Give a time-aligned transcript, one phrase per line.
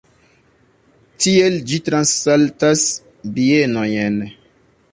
[1.25, 2.87] Tiel ĝi transsaltas
[3.37, 4.19] bienojn.